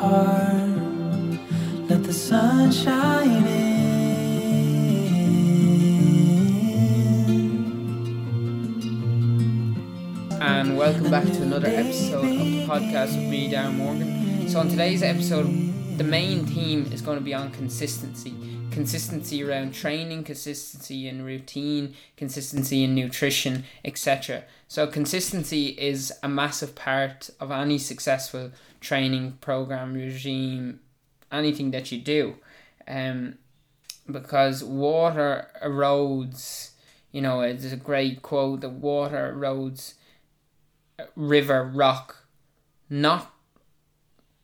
[0.00, 0.80] heart.
[1.90, 3.70] Let the sun shine in.
[10.42, 14.48] and welcome back to another episode of the podcast with me, Darren Morgan.
[14.48, 15.46] So, on today's episode,
[15.98, 18.32] the main theme is going to be on consistency
[18.70, 24.44] consistency around training, consistency in routine, consistency in nutrition, etc.
[24.68, 30.80] So, consistency is a massive part of any successful training program, regime,
[31.30, 32.36] anything that you do.
[32.86, 33.38] Um,
[34.10, 36.70] because water erodes,
[37.12, 39.94] you know, it's a great quote the water erodes
[41.16, 42.26] river rock,
[42.88, 43.32] not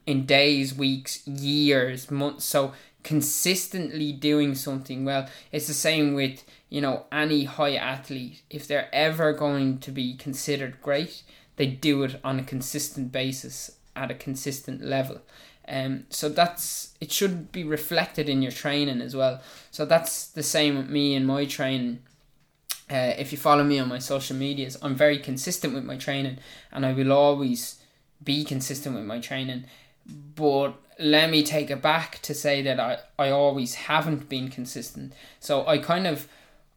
[0.06, 2.44] in days, weeks, years, months.
[2.44, 2.72] So
[3.06, 5.28] consistently doing something well.
[5.52, 8.42] It's the same with, you know, any high athlete.
[8.50, 11.22] If they're ever going to be considered great,
[11.54, 15.20] they do it on a consistent basis at a consistent level.
[15.68, 19.40] Um, so that's it should be reflected in your training as well.
[19.70, 22.00] So that's the same with me and my training.
[22.90, 26.38] Uh, if you follow me on my social medias, I'm very consistent with my training,
[26.72, 27.80] and I will always
[28.22, 29.64] be consistent with my training.
[30.34, 35.12] But let me take it back to say that I, I always haven't been consistent.
[35.40, 36.28] So I kind of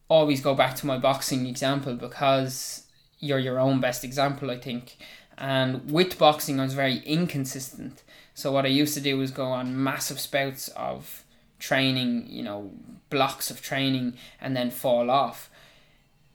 [0.08, 2.86] always go back to my boxing example because
[3.18, 4.96] you're your own best example, I think.
[5.38, 8.02] And with boxing, I was very inconsistent.
[8.34, 11.24] So what I used to do was go on massive spouts of
[11.58, 12.70] training, you know,
[13.08, 15.50] blocks of training, and then fall off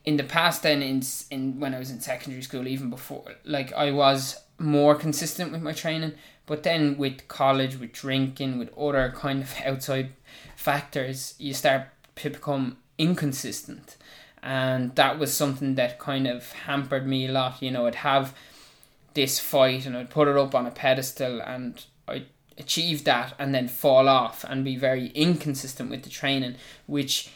[0.05, 1.01] in the past then in
[1.31, 5.61] in when I was in secondary school even before like I was more consistent with
[5.61, 6.13] my training
[6.45, 10.11] but then with college with drinking with other kind of outside
[10.55, 13.97] factors you start to become inconsistent.
[14.41, 17.61] And that was something that kind of hampered me a lot.
[17.61, 18.35] You know I'd have
[19.13, 23.53] this fight and I'd put it up on a pedestal and I'd achieve that and
[23.53, 27.29] then fall off and be very inconsistent with the training which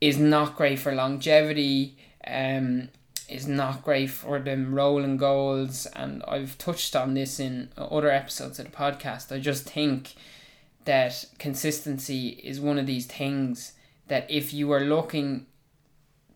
[0.00, 2.88] is not great for longevity um,
[3.28, 8.58] is not great for them rolling goals, and I've touched on this in other episodes
[8.58, 9.34] of the podcast.
[9.34, 10.14] I just think
[10.84, 13.72] that consistency is one of these things
[14.08, 15.46] that if you are looking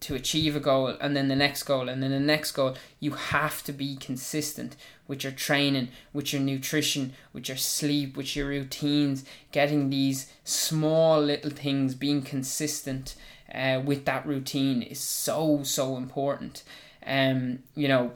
[0.00, 3.12] to achieve a goal and then the next goal and then the next goal, you
[3.12, 4.76] have to be consistent
[5.08, 11.20] with your training, with your nutrition, with your sleep, with your routines, getting these small
[11.20, 13.16] little things, being consistent
[13.54, 16.62] uh, with that routine is so so important.
[17.06, 18.12] Um, you know,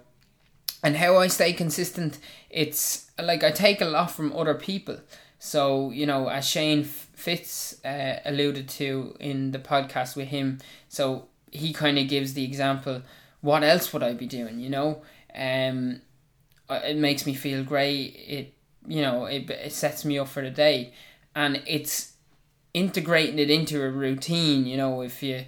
[0.82, 2.19] and how I stay consistent,
[2.50, 4.98] it's like I take a lot from other people.
[5.38, 11.28] So you know, as Shane Fitz uh, alluded to in the podcast with him, so
[11.50, 13.03] he kind of gives the example.
[13.41, 14.60] What else would I be doing?
[14.60, 15.03] You know,
[15.34, 16.00] um,
[16.70, 18.14] it makes me feel great.
[18.28, 18.54] It
[18.87, 20.93] you know it, it sets me up for the day,
[21.34, 22.11] and it's
[22.74, 25.44] integrating it into a routine, you know, if you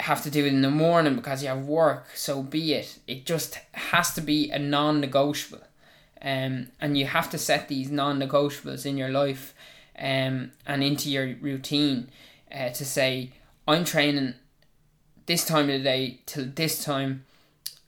[0.00, 2.98] have to do it in the morning because you have work, so be it.
[3.06, 5.62] It just has to be a non negotiable.
[6.20, 9.54] Um, and you have to set these non negotiables in your life
[9.98, 12.08] um, and into your routine
[12.52, 13.30] uh, to say,
[13.66, 14.34] I'm training
[15.26, 17.24] this time of the day till this time,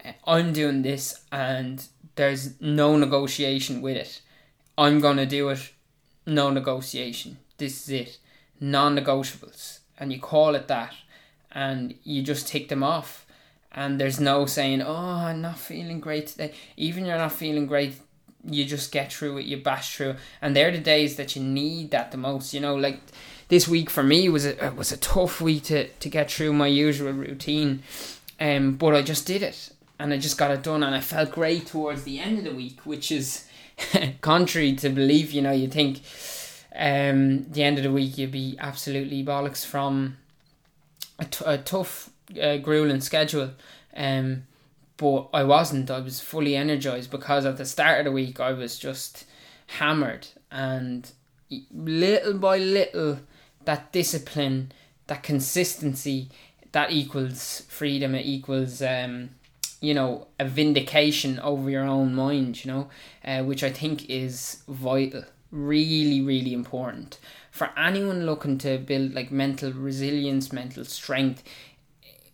[0.04, 1.84] uh, I'm doing this, and
[2.14, 4.20] there's no negotiation with it.
[4.78, 5.72] I'm gonna do it,
[6.26, 7.38] no negotiation.
[7.58, 8.18] This is it
[8.60, 10.94] non negotiables and you call it that
[11.52, 13.24] and you just tick them off
[13.74, 16.52] and there's no saying, Oh, I'm not feeling great today.
[16.76, 17.96] Even you're not feeling great,
[18.48, 21.90] you just get through it, you bash through and they're the days that you need
[21.90, 23.00] that the most, you know, like
[23.48, 26.68] this week for me was a was a tough week to, to get through my
[26.68, 27.82] usual routine.
[28.40, 31.32] Um but I just did it and I just got it done and I felt
[31.32, 33.46] great towards the end of the week, which is
[34.20, 36.00] contrary to belief, you know, you think
[36.74, 40.16] um, the end of the week you'd be absolutely bollocks from
[41.18, 42.10] a, t- a tough,
[42.40, 43.50] uh, grueling schedule.
[43.96, 44.44] Um,
[44.96, 45.90] but I wasn't.
[45.90, 49.24] I was fully energized because at the start of the week I was just
[49.66, 51.10] hammered, and
[51.72, 53.18] little by little,
[53.64, 54.72] that discipline,
[55.06, 56.28] that consistency,
[56.72, 58.14] that equals freedom.
[58.14, 59.30] It equals um,
[59.80, 62.64] you know, a vindication over your own mind.
[62.64, 62.88] You know,
[63.24, 65.24] uh, which I think is vital
[65.54, 67.18] really really important.
[67.50, 71.42] For anyone looking to build like mental resilience mental strength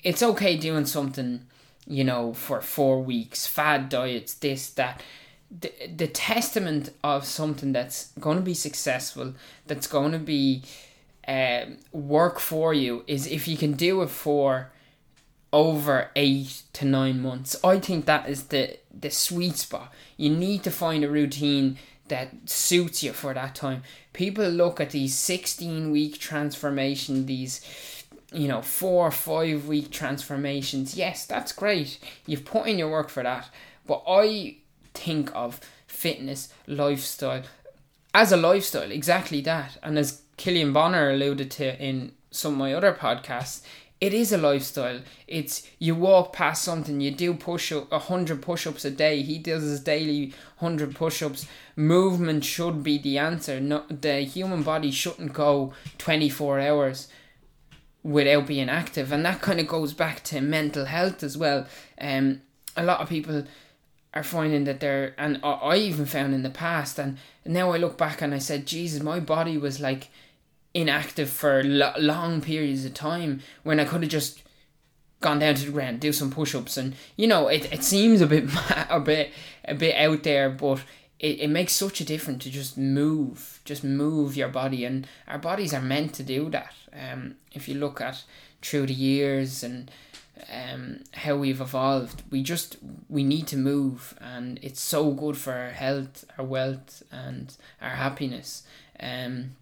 [0.02, 1.46] it's okay doing something
[1.87, 5.02] you know for four weeks fad diets this that.
[5.52, 9.34] The, the testament of something that's going to be successful
[9.66, 10.62] that's going to be
[11.26, 11.62] uh,
[11.93, 14.70] work for you is if you can do it for
[15.52, 17.56] over eight to nine months.
[17.64, 19.93] I think that is the the sweet spot.
[20.16, 21.78] You need to find a routine
[22.11, 23.83] that suits you for that time.
[24.12, 27.61] People look at these 16 week transformation, these
[28.33, 30.95] you know, four or five week transformations.
[30.95, 31.99] Yes, that's great.
[32.27, 33.49] You've put in your work for that.
[33.87, 34.59] But I
[34.95, 37.43] think of fitness, lifestyle,
[38.15, 39.79] as a lifestyle, exactly that.
[39.83, 43.62] And as Killian Bonner alluded to in some of my other podcasts,
[44.00, 45.00] it is a lifestyle.
[45.29, 49.23] It's you walk past something, you do push up a hundred push ups a day.
[49.23, 51.47] He does his daily hundred push ups.
[51.76, 53.61] Movement should be the answer.
[53.91, 57.08] The human body shouldn't go twenty four hours
[58.02, 61.67] without being active, and that kind of goes back to mental health as well.
[62.00, 62.41] Um,
[62.76, 63.44] a lot of people
[64.14, 67.99] are finding that they're, and I even found in the past, and now I look
[67.99, 70.08] back and I said, Jesus, my body was like
[70.75, 74.43] inactive for lo- long periods of time when I could have just
[75.20, 78.26] gone down to the ground, do some push-ups, and you know it, it seems a
[78.26, 78.44] bit
[78.90, 79.32] a bit
[79.64, 80.82] a bit out there, but
[81.19, 85.38] it, it makes such a difference to just move, just move your body, and our
[85.38, 86.73] bodies are meant to do that.
[86.93, 88.25] Um, if you look at
[88.62, 89.90] through the years and
[90.52, 92.76] um how we've evolved, we just
[93.08, 97.90] we need to move, and it's so good for our health, our wealth, and our
[97.90, 98.62] happiness.
[98.99, 99.56] Um,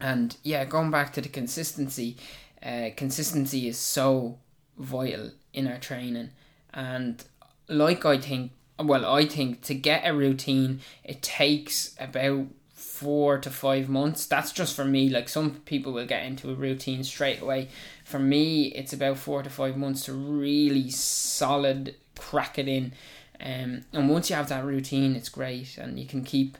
[0.00, 2.16] and yeah, going back to the consistency,
[2.62, 4.38] uh, consistency is so
[4.78, 6.30] vital in our training.
[6.72, 7.22] And
[7.68, 13.50] like I think, well, I think to get a routine, it takes about four to
[13.50, 14.26] five months.
[14.26, 15.08] That's just for me.
[15.08, 17.68] Like some people will get into a routine straight away.
[18.04, 22.92] For me, it's about four to five months to really solid crack it in.
[23.40, 26.58] Um, and once you have that routine, it's great, and you can keep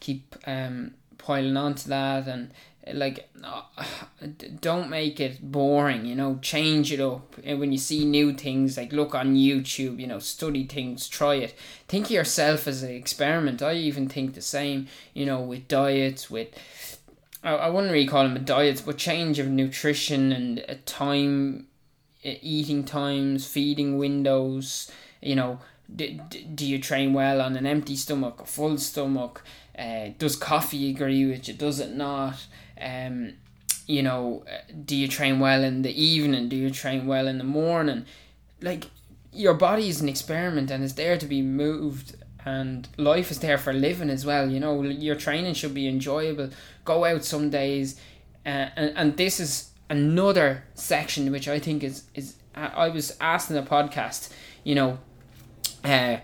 [0.00, 2.52] keep um, piling onto that and
[2.94, 3.62] like uh,
[4.60, 7.36] don't make it boring you know change it up.
[7.44, 11.34] And when you see new things like look on youtube you know study things try
[11.36, 11.54] it.
[11.86, 13.62] Think of yourself as an experiment.
[13.62, 16.48] I even think the same you know with diets with
[17.42, 21.66] i, I wouldn't really call them a diets but change of nutrition and a time
[22.22, 25.58] eating times feeding windows you know.
[25.90, 26.20] Do,
[26.54, 29.42] do you train well on an empty stomach a full stomach
[29.78, 32.46] uh, does coffee agree with you does it not
[32.80, 33.34] um,
[33.88, 34.44] you know,
[34.84, 36.48] do you train well in the evening?
[36.50, 38.04] Do you train well in the morning?
[38.60, 38.84] Like,
[39.32, 42.14] your body is an experiment and it's there to be moved,
[42.44, 44.50] and life is there for living as well.
[44.50, 46.50] You know, your training should be enjoyable.
[46.84, 47.98] Go out some days,
[48.44, 53.50] uh, and, and this is another section which I think is is I was asked
[53.50, 54.30] in a podcast,
[54.64, 54.98] you know,
[55.82, 56.18] uh,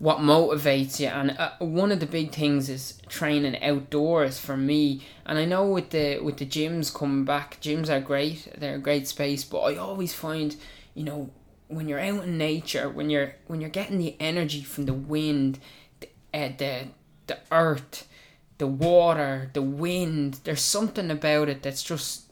[0.00, 1.08] what motivates you.
[1.08, 5.02] And uh, one of the big things is training outdoors for me.
[5.26, 8.48] And i know with the with the gyms coming back gyms are great.
[8.58, 9.44] They're a great space.
[9.44, 10.56] But i always find
[10.94, 11.30] you know
[11.68, 15.60] when you're out in nature when you're when you're getting the energy from the wind
[16.00, 16.88] the uh, the,
[17.28, 18.08] the earth
[18.58, 22.24] the water the wind there's something about it that's just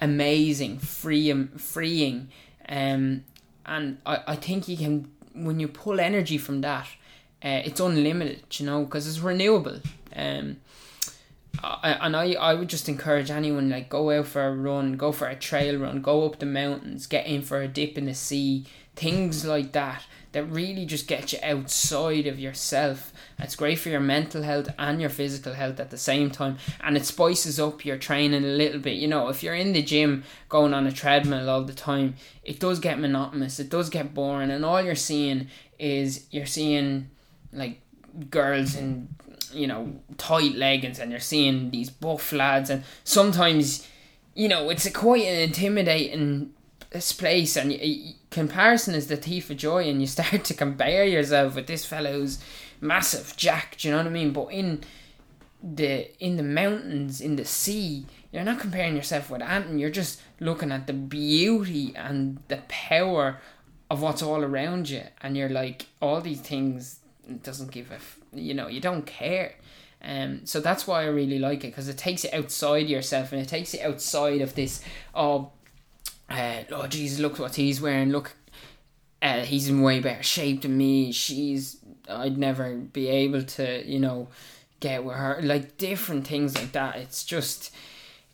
[0.00, 2.28] amazing freeing freeing.
[2.68, 3.24] Um
[3.66, 5.10] and i i think you can
[5.44, 6.86] when you pull energy from that
[7.44, 9.80] uh, it's unlimited, you know, because it's renewable.
[10.14, 10.56] Um,
[11.62, 15.12] I, and I, I would just encourage anyone like go out for a run, go
[15.12, 18.14] for a trail run, go up the mountains, get in for a dip in the
[18.14, 23.12] sea, things like that that really just get you outside of yourself.
[23.38, 26.96] It's great for your mental health and your physical health at the same time, and
[26.96, 28.96] it spices up your training a little bit.
[28.96, 32.60] You know, if you're in the gym going on a treadmill all the time, it
[32.60, 37.08] does get monotonous, it does get boring, and all you're seeing is you're seeing
[37.52, 37.80] like
[38.30, 39.08] girls in
[39.54, 43.86] you know tight leggings and you're seeing these buff lads and sometimes
[44.34, 46.52] you know it's a quite an intimidating
[46.90, 51.04] place and y- y- comparison is the thief of joy and you start to compare
[51.04, 52.38] yourself with this fellow's
[52.80, 54.32] massive jack do you know what i mean?
[54.32, 54.80] But in
[55.62, 60.20] the in the mountains in the sea you're not comparing yourself with Anton you're just
[60.38, 63.40] looking at the beauty and the power
[63.90, 67.00] of what's all around you and you're like all these things
[67.42, 67.98] doesn't give a
[68.36, 69.54] you know you don't care.
[70.02, 73.40] Um so that's why I really like it because it takes it outside yourself and
[73.40, 74.82] it takes it outside of this
[75.14, 75.50] oh
[76.30, 78.36] uh, oh Jesus look what he's wearing look
[79.22, 83.98] uh, he's in way better shape than me she's I'd never be able to you
[83.98, 84.28] know
[84.80, 86.96] get with her like different things like that.
[86.96, 87.72] It's just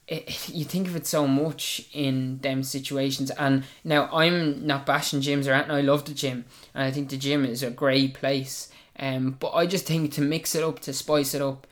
[0.06, 3.30] it, you think of it so much in them situations.
[3.30, 6.44] And now I'm not bashing gyms or anything I love the gym.
[6.74, 10.20] And I think the gym is a great place um, but I just think to
[10.20, 11.66] mix it up, to spice it up,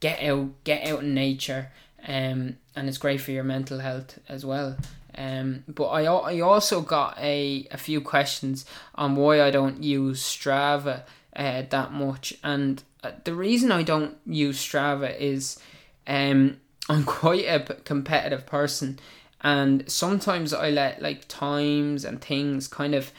[0.00, 1.70] get out, get out in nature,
[2.06, 4.76] um, and it's great for your mental health as well.
[5.16, 10.22] Um, but I, I also got a, a few questions on why I don't use
[10.22, 11.02] Strava
[11.34, 15.58] uh, that much, and uh, the reason I don't use Strava is
[16.06, 19.00] um I'm quite a competitive person
[19.40, 23.10] and sometimes I let like times and things kind of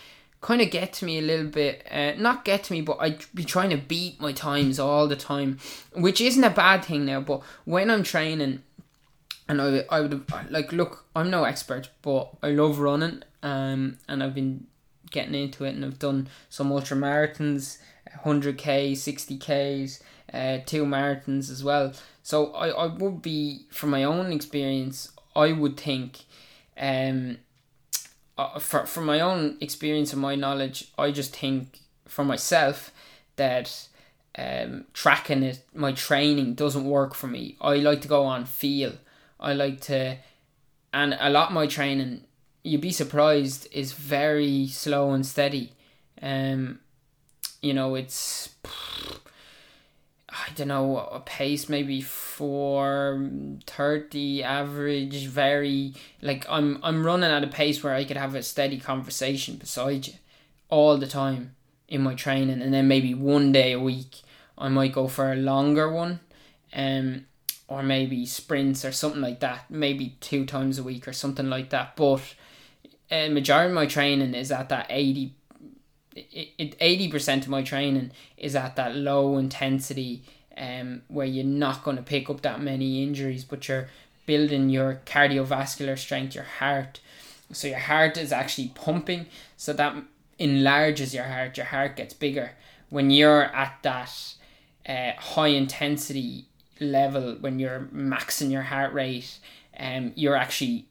[0.47, 3.25] kind of get to me a little bit uh, not get to me but I'd
[3.35, 5.59] be trying to beat my times all the time
[5.93, 8.63] which isn't a bad thing now but when I'm training
[9.49, 14.23] and I, I would like look I'm no expert but I love running um and
[14.23, 14.67] I've been
[15.11, 17.79] getting into it and I've done some ultra marathons
[18.23, 20.01] 100k 60ks
[20.33, 21.93] uh, two marathons as well.
[22.23, 26.19] So I, I would be from my own experience I would think
[26.77, 27.39] um
[28.37, 32.91] uh, for, from my own experience and my knowledge I just think for myself
[33.35, 33.87] that
[34.37, 37.57] um, tracking it my training doesn't work for me.
[37.59, 38.93] I like to go on feel.
[39.39, 40.17] I like to
[40.93, 42.23] and a lot of my training
[42.63, 45.73] you'd be surprised is very slow and steady.
[46.21, 46.79] Um
[47.61, 48.49] you know it's
[50.45, 53.29] I don't know a pace maybe four
[53.65, 58.43] thirty average very like I'm I'm running at a pace where I could have a
[58.43, 60.13] steady conversation beside you
[60.69, 61.55] all the time
[61.87, 62.61] in my training.
[62.61, 64.21] And then maybe one day a week
[64.57, 66.19] I might go for a longer one
[66.73, 67.25] um
[67.67, 71.69] or maybe sprints or something like that maybe two times a week or something like
[71.71, 71.95] that.
[71.95, 72.21] But
[73.09, 75.33] a uh, majority of my training is at that 80
[76.79, 80.23] eighty percent of my training is at that low intensity,
[80.57, 83.87] um, where you're not going to pick up that many injuries, but you're
[84.25, 86.99] building your cardiovascular strength, your heart.
[87.53, 89.95] So your heart is actually pumping, so that
[90.37, 91.57] enlarges your heart.
[91.57, 92.51] Your heart gets bigger
[92.89, 94.33] when you're at that
[94.87, 96.45] uh, high intensity
[96.79, 97.37] level.
[97.39, 99.39] When you're maxing your heart rate,
[99.79, 100.87] um, you're actually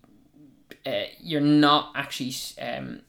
[0.86, 3.00] uh, you're not actually um,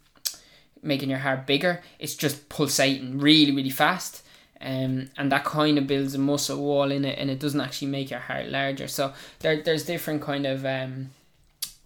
[0.82, 1.82] making your heart bigger.
[2.00, 4.24] It's just pulsating really, really fast.
[4.60, 7.90] Um, and that kind of builds a muscle wall in it and it doesn't actually
[7.90, 8.88] make your heart larger.
[8.88, 11.12] So there, there's different kind of um,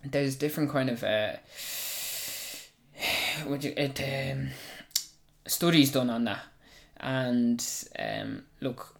[0.06, 1.34] there's different kind of uh,
[3.46, 4.50] would you, it um,
[5.46, 6.44] studies done on that.
[6.98, 7.66] And
[8.00, 8.96] um, look,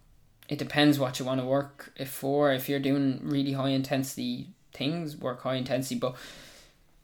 [0.48, 2.52] it depends what you want to work for.
[2.52, 5.98] If you're doing really high intensity things, work high intensity.
[5.98, 6.16] But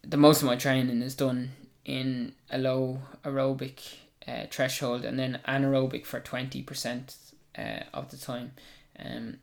[0.02, 1.52] the most of my training is done
[1.88, 3.95] in a low aerobic
[4.28, 7.16] uh, threshold and then anaerobic for 20%
[7.57, 7.62] uh,
[7.95, 8.52] of the time
[9.02, 9.38] um,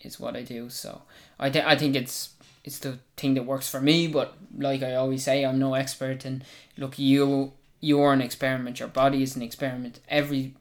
[0.00, 0.70] is what I do.
[0.70, 1.02] So
[1.38, 2.30] I, th- I think it's
[2.64, 6.24] it's the thing that works for me, but like I always say, I'm no expert
[6.24, 6.44] and
[6.78, 10.00] look you you're an experiment, your body is an experiment.
[10.08, 10.54] Every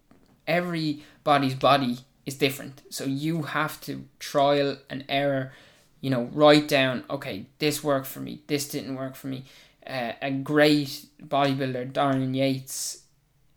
[0.46, 2.82] every body's body is different.
[2.90, 5.54] So you have to trial and error,
[6.02, 9.46] you know, write down, okay, this worked for me, this didn't work for me
[9.86, 13.04] uh, a great bodybuilder, Dorian Yates,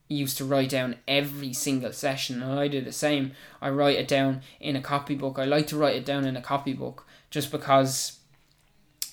[0.08, 3.32] used to write down every single session, and I do the same.
[3.60, 5.38] I write it down in a copybook.
[5.38, 8.18] I like to write it down in a copybook just because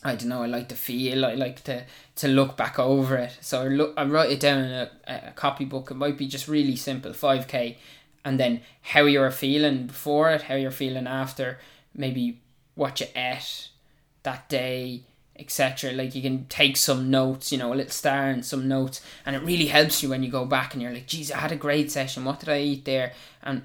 [0.04, 0.44] I don't know.
[0.44, 1.26] I like to feel.
[1.26, 3.38] I like to to look back over it.
[3.42, 3.94] So I look.
[3.98, 5.92] I write it down in a, a copybook.
[5.92, 7.78] It might be just really simple, five k,
[8.26, 11.60] and then how you're feeling before it, how you're feeling after,
[11.96, 12.42] maybe
[12.76, 13.70] what you ate
[14.24, 15.04] that day,
[15.42, 15.92] etc.
[15.92, 19.36] Like you can take some notes, you know, a little star and some notes, and
[19.36, 21.58] it really helps you when you go back and you're like, geez, I had a
[21.58, 22.24] great session.
[22.24, 23.14] What did I eat there?
[23.44, 23.64] And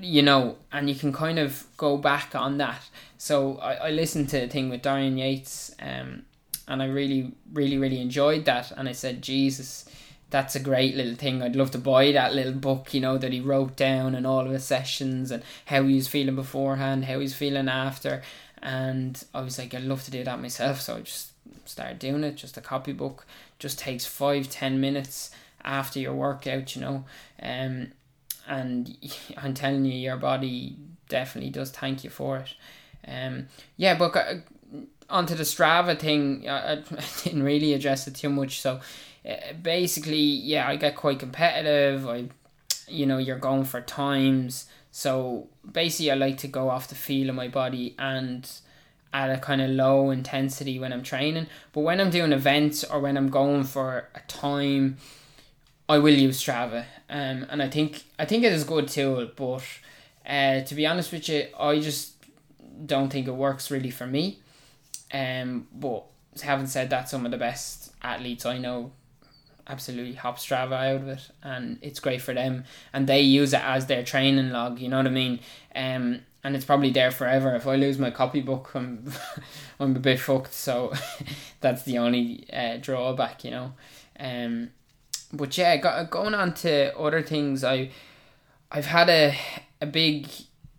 [0.00, 2.88] you know, and you can kind of go back on that.
[3.16, 6.22] So I, I listened to a thing with Dorian Yates, um,
[6.66, 8.70] and I really, really, really enjoyed that.
[8.72, 9.88] And I said, Jesus,
[10.30, 11.42] that's a great little thing.
[11.42, 14.44] I'd love to buy that little book, you know, that he wrote down and all
[14.44, 18.22] of his sessions and how he was feeling beforehand, how he's feeling after
[18.62, 20.80] and I was like, I'd love to do that myself.
[20.80, 21.32] So I just
[21.64, 22.36] started doing it.
[22.36, 23.24] Just a copybook.
[23.58, 25.30] Just takes five ten minutes
[25.64, 27.04] after your workout, you know.
[27.42, 27.92] Um,
[28.46, 28.96] and
[29.36, 30.76] I'm telling you, your body
[31.08, 32.54] definitely does thank you for it.
[33.06, 34.34] Um, yeah, but uh,
[35.08, 38.60] onto the Strava thing, I, I didn't really address it too much.
[38.60, 38.80] So
[39.28, 42.08] uh, basically, yeah, I get quite competitive.
[42.08, 42.26] I,
[42.86, 44.66] you know, you're going for times
[44.98, 48.50] so basically, I like to go off the feel of my body and
[49.12, 51.46] at a kind of low intensity when I'm training.
[51.72, 54.96] But when I'm doing events or when I'm going for a time,
[55.88, 56.86] I will use Strava.
[57.08, 59.30] Um, and I think I think it is a good tool.
[59.36, 59.62] But
[60.28, 62.14] uh, to be honest with you, I just
[62.84, 64.40] don't think it works really for me.
[65.14, 66.06] Um, but
[66.42, 68.90] having said that, some of the best athletes I know
[69.68, 73.62] absolutely hop Strava out of it, and it's great for them, and they use it
[73.62, 74.78] as their training log.
[74.78, 75.40] You know what I mean?
[75.74, 77.54] Um, and it's probably there forever.
[77.54, 79.12] If I lose my copybook, I'm
[79.80, 80.54] I'm a bit fucked.
[80.54, 80.92] So
[81.60, 83.72] that's the only uh, drawback, you know.
[84.18, 84.70] Um,
[85.32, 87.90] but yeah, go, going on to other things, I
[88.70, 89.36] I've had a
[89.80, 90.28] a big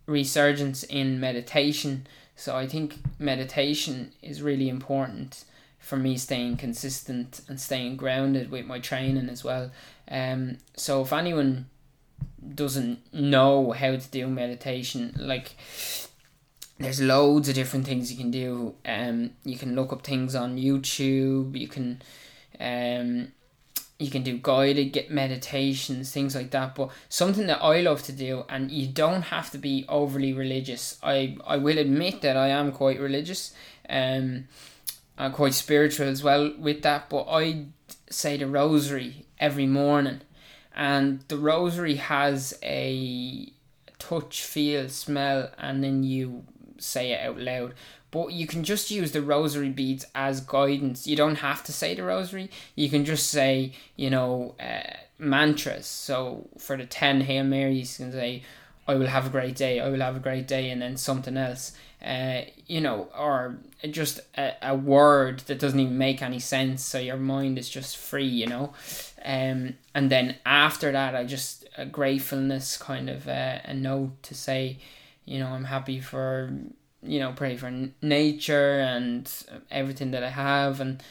[0.06, 2.06] resurgence in meditation.
[2.36, 5.44] So I think meditation is really important
[5.80, 9.72] for me staying consistent and staying grounded with my training as well.
[10.08, 11.66] Um, so if anyone
[12.54, 15.56] doesn't know how to do meditation, like
[16.78, 18.74] there's loads of different things you can do.
[18.86, 21.58] Um, you can look up things on YouTube.
[21.58, 22.02] You can,
[22.58, 23.32] um,
[23.98, 26.74] you can do guided get meditations, things like that.
[26.74, 30.98] But something that I love to do, and you don't have to be overly religious.
[31.02, 33.52] I I will admit that I am quite religious.
[33.88, 34.48] Um,
[35.18, 37.08] I'm quite spiritual as well with that.
[37.08, 37.66] But I
[38.08, 40.22] say the rosary every morning,
[40.74, 43.52] and the rosary has a
[43.98, 46.44] touch, feel, smell, and then you
[46.78, 47.74] say it out loud.
[48.10, 51.06] But you can just use the rosary beads as guidance.
[51.06, 52.50] You don't have to say the rosary.
[52.74, 55.86] You can just say, you know, uh, mantras.
[55.86, 58.42] So for the 10 Hail Marys, you can say,
[58.90, 61.36] I will have a great day, I will have a great day, and then something
[61.36, 61.72] else.
[62.04, 63.58] Uh, you know, or
[63.90, 67.96] just a, a word that doesn't even make any sense, so your mind is just
[67.96, 68.72] free, you know.
[69.24, 74.34] Um, and then after that, I just a gratefulness kind of uh, a note to
[74.34, 74.78] say,
[75.24, 76.52] you know, I'm happy for,
[77.02, 77.70] you know, pray for
[78.02, 79.30] nature and
[79.70, 81.02] everything that I have and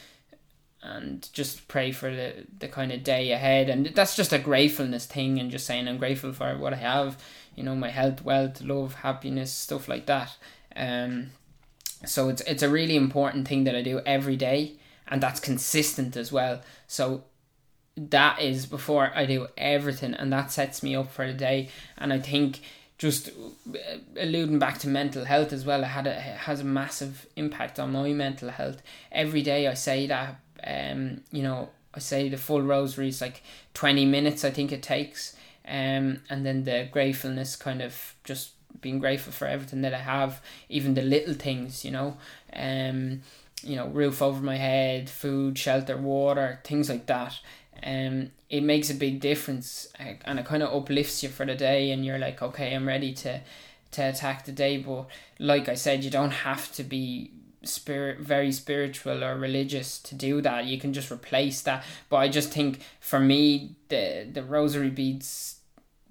[0.82, 5.04] and just pray for the, the kind of day ahead and that's just a gratefulness
[5.04, 7.22] thing and just saying I'm grateful for what I have,
[7.60, 10.30] you know, my health, wealth, love, happiness, stuff like that.
[10.74, 11.12] Um
[12.14, 14.60] so it's it's a really important thing that I do every day
[15.06, 16.56] and that's consistent as well.
[16.86, 17.04] So
[17.96, 22.12] that is before I do everything and that sets me up for the day and
[22.12, 22.60] I think
[23.06, 26.64] just uh, alluding back to mental health as well, it had a, it has a
[26.64, 28.82] massive impact on my mental health.
[29.10, 33.42] Every day I say that, um, you know, I say the full rosary is like
[33.74, 34.44] twenty minutes.
[34.44, 35.34] I think it takes,
[35.70, 40.42] um, and then the gratefulness kind of just being grateful for everything that I have,
[40.68, 42.16] even the little things, you know,
[42.52, 43.22] um,
[43.62, 47.38] you know, roof over my head, food, shelter, water, things like that.
[47.82, 51.92] Um, it makes a big difference and it kind of uplifts you for the day
[51.92, 53.40] and you're like okay i'm ready to
[53.92, 54.76] to attack the day.
[54.76, 55.06] But
[55.38, 57.30] like i said you don't have to be
[57.62, 60.64] spirit very spiritual or religious to do that.
[60.64, 61.84] You can just replace that.
[62.10, 65.59] But i just think for me the the rosary beads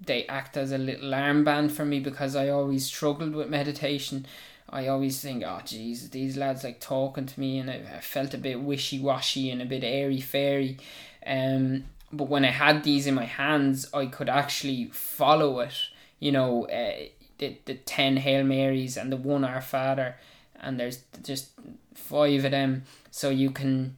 [0.00, 4.26] they act as a little armband for me because i always struggled with meditation
[4.72, 8.38] I always think, oh, jeez, these lads like talking to me, and I, felt a
[8.38, 10.78] bit wishy washy and a bit airy fairy.
[11.26, 15.74] Um, but when I had these in my hands, I could actually follow it.
[16.20, 17.06] You know, uh,
[17.38, 20.16] the the ten Hail Marys and the one Our Father,
[20.60, 21.50] and there's just
[21.94, 23.96] five of them, so you can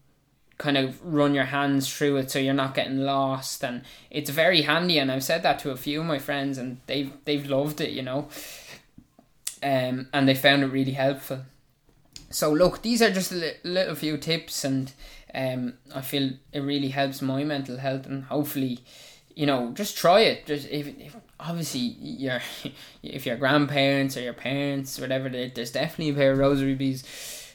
[0.62, 4.62] kind of run your hands through it so you're not getting lost and it's very
[4.62, 7.80] handy and I've said that to a few of my friends and they've they've loved
[7.80, 8.28] it you know
[9.62, 11.40] um and they found it really helpful
[12.30, 14.92] so look these are just a li- little few tips and
[15.34, 18.80] um, I feel it really helps my mental health, and hopefully,
[19.34, 20.46] you know, just try it.
[20.46, 22.40] Just if, if obviously your
[23.02, 27.04] if your grandparents or your parents whatever, there's definitely a pair of rosary beads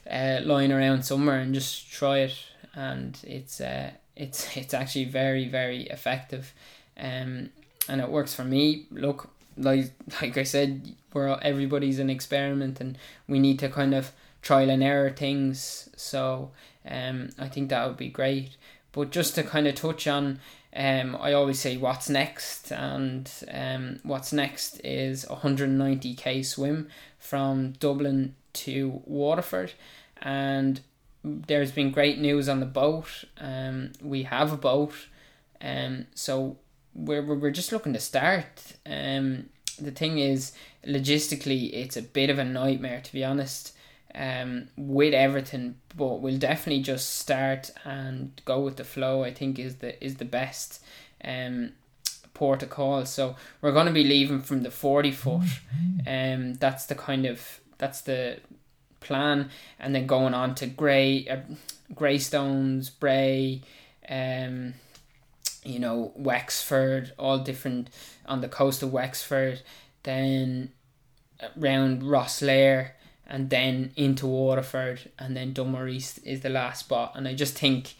[0.10, 2.36] uh, lying around somewhere, and just try it.
[2.78, 6.54] And it's uh, it's it's actually very very effective,
[6.98, 7.50] um,
[7.90, 8.86] and it works for me.
[8.92, 14.12] Look, like like I said, we're everybody's an experiment, and we need to kind of
[14.42, 15.90] trial and error things.
[15.96, 16.52] So
[16.90, 18.56] um, I think that would be great.
[18.92, 20.40] But just to kind of touch on,
[20.76, 27.74] um, I always say what's next, and um, what's next is a 190k swim from
[27.74, 29.74] Dublin to Waterford,
[30.22, 30.82] and
[31.48, 33.26] there's been great news on the boat.
[33.40, 34.94] Um, we have a boat,
[35.62, 36.58] um, so
[36.94, 38.76] we're we're just looking to start.
[38.86, 40.54] Um, the thing is,
[40.86, 43.74] logistically, it's a bit of a nightmare to be honest
[44.16, 49.24] um, with everything, but we'll definitely just start and go with the flow.
[49.24, 50.84] I think is the is the best
[51.24, 51.74] um,
[52.34, 53.06] port to call.
[53.06, 55.48] So we're going to be leaving from the forty foot.
[56.08, 58.40] Um, that's the kind of that's the
[59.00, 61.38] plan, and then going on to Grey, uh,
[61.94, 63.62] Greystones, Bray,
[64.10, 64.74] um,
[65.64, 67.90] you know Wexford, all different
[68.26, 69.62] on the coast of Wexford.
[70.04, 70.72] Then
[71.58, 72.92] around Rosslare
[73.26, 77.14] and then into Waterford and then Dunmore East is the last spot.
[77.16, 77.96] And I just think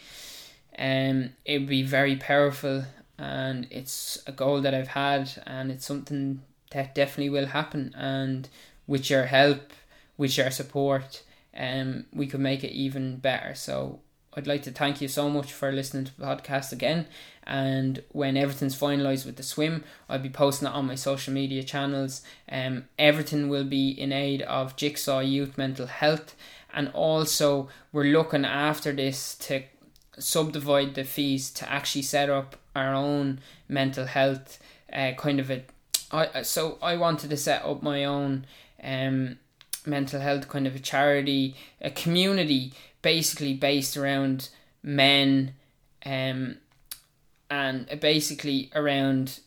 [0.78, 2.86] um, it would be very powerful
[3.18, 7.94] and it's a goal that I've had and it's something that definitely will happen.
[7.98, 8.48] And
[8.86, 9.74] with your help,
[10.18, 11.24] with your support,
[11.56, 13.56] um, we could make it even better.
[13.56, 14.00] So
[14.34, 17.08] I'd like to thank you so much for listening to the podcast again.
[17.44, 21.64] And when everything's finalised with the swim, I'll be posting it on my social media
[21.64, 22.22] channels.
[22.50, 26.36] Um, everything will be in aid of Jigsaw Youth Mental Health.
[26.74, 29.64] And also, we're looking after this to
[30.20, 34.60] subdivide the fees to actually set up our own mental health
[34.92, 35.64] uh, kind of a
[36.12, 38.46] I so I wanted to set up my own
[38.84, 39.38] um
[39.88, 44.50] mental health kind of a charity a community basically based around
[44.84, 45.54] men
[46.06, 46.58] um
[47.50, 49.40] and basically around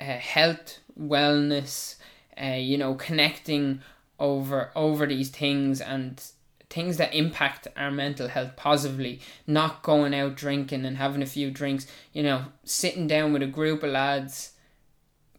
[0.00, 1.96] uh, health wellness
[2.40, 3.80] uh, you know connecting
[4.18, 6.30] over over these things and
[6.68, 11.50] things that impact our mental health positively not going out drinking and having a few
[11.50, 14.52] drinks you know sitting down with a group of lads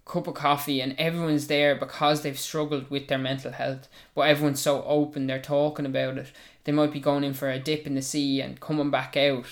[0.07, 4.61] cup of coffee and everyone's there because they've struggled with their mental health but everyone's
[4.61, 6.31] so open they're talking about it.
[6.63, 9.47] They might be going in for a dip in the sea and coming back out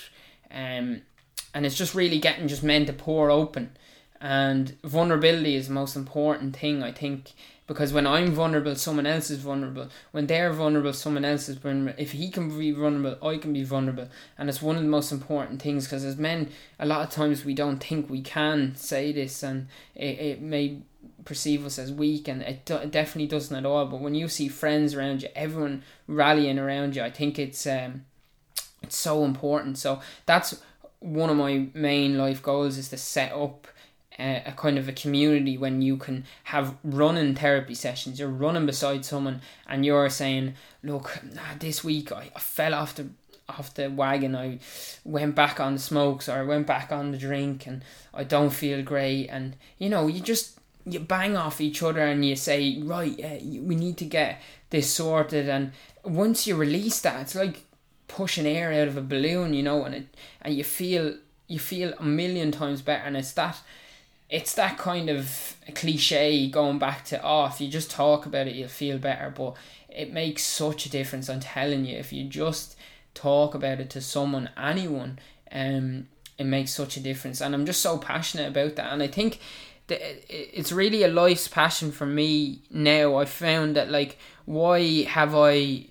[0.50, 1.02] um,
[1.54, 3.76] and it's just really getting just men to pour open.
[4.20, 7.32] And vulnerability is the most important thing i think
[7.66, 9.88] because when I'm vulnerable, someone else is vulnerable.
[10.12, 12.00] When they're vulnerable, someone else is vulnerable.
[12.00, 15.10] If he can be vulnerable, I can be vulnerable, and it's one of the most
[15.10, 15.86] important things.
[15.86, 19.68] Because as men, a lot of times we don't think we can say this, and
[19.94, 20.78] it, it may
[21.24, 23.86] perceive us as weak, and it, do, it definitely doesn't at all.
[23.86, 28.04] But when you see friends around you, everyone rallying around you, I think it's um,
[28.80, 29.78] it's so important.
[29.78, 30.62] So that's
[31.00, 33.66] one of my main life goals is to set up
[34.18, 38.18] a, kind of a community when you can have running therapy sessions.
[38.18, 41.20] You're running beside someone and you're saying, "Look,
[41.58, 43.08] this week I, I fell off the
[43.48, 44.34] off the wagon.
[44.34, 44.58] I
[45.04, 48.50] went back on the smokes or I went back on the drink, and I don't
[48.50, 52.80] feel great." And you know, you just you bang off each other and you say,
[52.82, 55.72] "Right, uh, we need to get this sorted." And
[56.04, 57.64] once you release that, it's like
[58.08, 61.16] pushing air out of a balloon, you know, and it and you feel
[61.48, 63.60] you feel a million times better, and it's that
[64.28, 68.54] it's that kind of cliche going back to oh if you just talk about it
[68.54, 69.32] you'll feel better.
[69.34, 69.56] But
[69.88, 71.96] it makes such a difference i'm telling you.
[71.96, 72.76] If you just
[73.14, 75.18] talk about it to someone anyone
[75.52, 76.08] um
[76.38, 77.40] it makes such a difference.
[77.40, 78.92] And i'm just so passionate about that.
[78.92, 79.40] And i think
[79.86, 83.16] that it's really a life's passion for me now.
[83.16, 85.86] I found that like why have i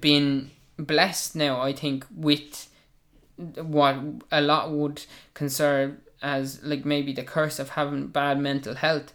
[0.00, 2.68] been blessed now i think with
[3.36, 3.96] what
[4.30, 9.12] a lot would concern as like maybe the curse of having bad mental health.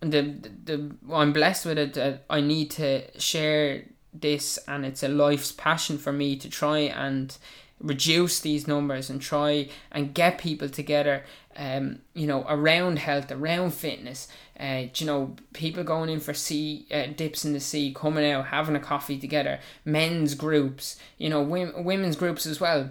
[0.00, 1.94] The the, the I'm blessed with it.
[1.94, 6.80] That I need to share this, and it's a life's passion for me to try
[6.80, 7.36] and
[7.78, 11.22] reduce these numbers and try and get people together
[11.58, 16.86] um you know around health around fitness uh you know people going in for sea
[16.90, 21.42] uh, dips in the sea coming out having a coffee together men's groups you know
[21.42, 22.88] women, women's groups as well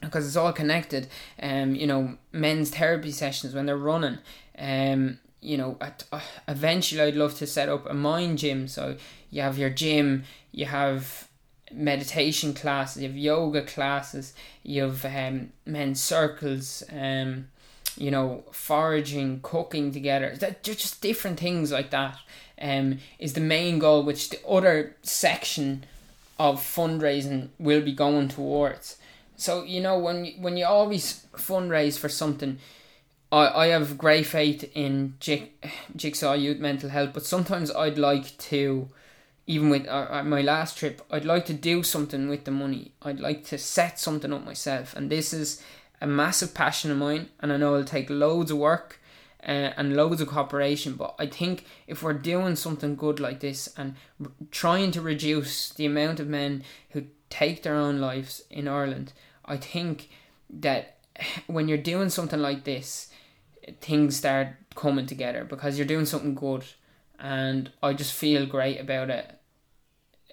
[0.00, 1.08] because it's all connected.
[1.40, 4.18] Um, you know, men's therapy sessions when they're running.
[4.58, 8.68] Um, you know, at, uh, eventually I'd love to set up a mind gym.
[8.68, 8.96] So
[9.30, 11.28] you have your gym, you have
[11.72, 16.82] meditation classes, you have yoga classes, you have um, men's circles.
[16.92, 17.48] Um,
[17.98, 20.36] you know, foraging, cooking together.
[20.38, 22.18] That just different things like that.
[22.60, 25.84] Um, is the main goal, which the other section
[26.38, 28.96] of fundraising will be going towards.
[29.36, 32.58] So you know when you, when you always fundraise for something,
[33.30, 35.50] I I have great faith in Jig,
[35.94, 38.88] Jigsaw Youth Mental Health, but sometimes I'd like to,
[39.46, 42.92] even with uh, my last trip, I'd like to do something with the money.
[43.02, 45.62] I'd like to set something up myself, and this is
[46.00, 49.00] a massive passion of mine, and I know it'll take loads of work.
[49.46, 50.94] Uh, and loads of cooperation.
[50.94, 55.70] But I think if we're doing something good like this and r- trying to reduce
[55.70, 59.12] the amount of men who take their own lives in Ireland,
[59.46, 60.08] I think
[60.50, 60.98] that
[61.46, 63.10] when you're doing something like this,
[63.80, 66.64] things start coming together because you're doing something good,
[67.18, 69.32] and I just feel great about it.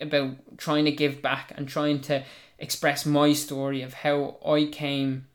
[0.02, 2.24] About trying to give back and trying to
[2.60, 5.28] express my story of how I came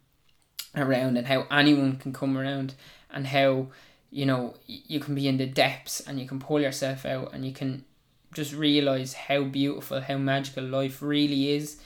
[0.76, 2.74] around and how anyone can come around
[3.10, 3.68] and how
[4.10, 7.44] you know you can be in the depths and you can pull yourself out and
[7.46, 7.84] you can
[8.32, 11.78] just realize how beautiful how magical life really is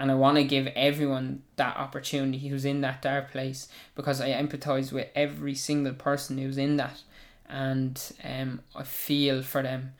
[0.00, 4.30] and I want to give everyone that opportunity who's in that dark place because I
[4.30, 7.02] empathize with every single person who's in that.
[7.46, 9.92] And um, I feel for them.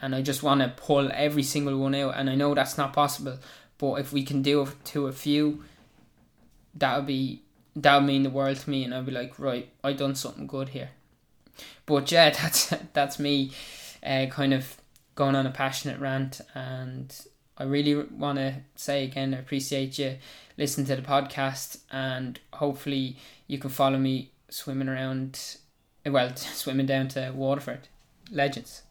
[0.00, 2.14] And I just want to pull every single one out.
[2.16, 3.38] And I know that's not possible
[3.78, 5.64] but if we can do it to a few
[6.74, 7.42] that would be
[7.74, 8.84] that would mean the world to me.
[8.84, 10.90] And I'd be like right I done something good here.
[11.84, 13.50] But yeah that's that's me
[14.06, 14.76] uh, kind of
[15.16, 17.12] going on a passionate rant and
[17.58, 20.16] I really want to say again, I appreciate you
[20.56, 23.16] listening to the podcast, and hopefully
[23.48, 25.56] you can follow me swimming around,
[26.06, 27.88] well, swimming down to Waterford.
[28.30, 28.82] Legends.